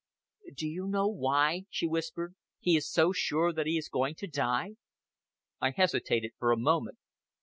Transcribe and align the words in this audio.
"Do 0.55 0.65
you 0.67 0.87
know 0.87 1.07
why," 1.07 1.65
she 1.69 1.85
whispered, 1.85 2.33
"he 2.59 2.75
is 2.75 2.89
so 2.89 3.11
sure 3.11 3.53
that 3.53 3.67
he 3.67 3.77
is 3.77 3.87
going 3.87 4.15
to 4.15 4.25
die?" 4.27 4.77
I 5.59 5.69
hesitated 5.69 6.31
for 6.39 6.51
a 6.51 6.57
moment. 6.57 6.97